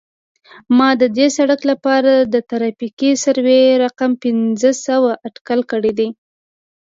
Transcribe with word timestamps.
ما 0.77 0.89
د 1.01 1.03
دې 1.17 1.27
سرک 1.37 1.61
لپاره 1.71 2.13
د 2.33 2.35
ترافیکي 2.49 3.11
سروې 3.23 3.61
رقم 3.83 4.11
پنځه 4.23 4.71
سوه 4.85 5.11
اټکل 5.27 5.59
کړی 5.71 5.91
دی 5.99 6.09